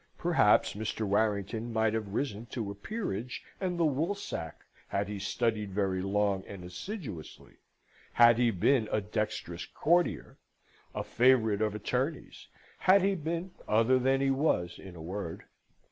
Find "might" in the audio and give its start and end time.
1.71-1.93